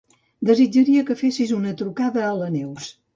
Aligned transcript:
Desitjaria 0.49 1.03
que 1.09 1.15
fessis 1.19 1.53
una 1.57 1.73
trucada 1.83 2.25
a 2.29 2.33
la 2.41 2.49
Neus. 2.57 2.89